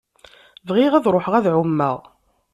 [0.67, 1.97] Bɣiɣ ad ṛuḥeɣ ad ɛummeɣ.